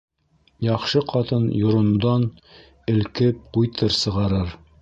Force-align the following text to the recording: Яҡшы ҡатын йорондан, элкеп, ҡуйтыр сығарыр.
Яҡшы 0.67 1.01
ҡатын 1.11 1.45
йорондан, 1.59 2.27
элкеп, 2.95 3.47
ҡуйтыр 3.59 3.99
сығарыр. 4.03 4.61